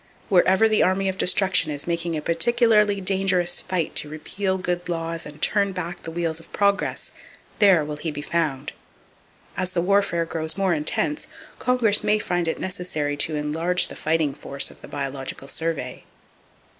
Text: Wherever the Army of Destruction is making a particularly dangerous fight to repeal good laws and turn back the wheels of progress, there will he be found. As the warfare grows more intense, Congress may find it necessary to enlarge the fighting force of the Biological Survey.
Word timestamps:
Wherever 0.29 0.67
the 0.67 0.81
Army 0.81 1.07
of 1.09 1.19
Destruction 1.19 1.69
is 1.69 1.85
making 1.85 2.17
a 2.17 2.23
particularly 2.23 2.99
dangerous 3.01 3.59
fight 3.59 3.95
to 3.97 4.09
repeal 4.09 4.57
good 4.57 4.89
laws 4.89 5.27
and 5.27 5.39
turn 5.39 5.73
back 5.73 6.01
the 6.01 6.09
wheels 6.09 6.39
of 6.39 6.51
progress, 6.51 7.11
there 7.59 7.85
will 7.85 7.97
he 7.97 8.09
be 8.09 8.23
found. 8.23 8.73
As 9.55 9.73
the 9.73 9.79
warfare 9.83 10.25
grows 10.25 10.57
more 10.57 10.73
intense, 10.73 11.27
Congress 11.59 12.03
may 12.03 12.17
find 12.17 12.47
it 12.47 12.59
necessary 12.59 13.15
to 13.17 13.35
enlarge 13.35 13.89
the 13.89 13.95
fighting 13.95 14.33
force 14.33 14.71
of 14.71 14.81
the 14.81 14.87
Biological 14.87 15.47
Survey. 15.47 16.03